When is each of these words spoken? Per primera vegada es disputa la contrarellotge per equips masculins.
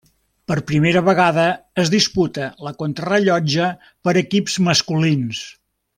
Per 0.51 0.55
primera 0.69 1.03
vegada 1.09 1.43
es 1.83 1.91
disputa 1.95 2.47
la 2.69 2.73
contrarellotge 2.79 3.69
per 4.09 4.17
equips 4.23 4.57
masculins. 4.71 5.45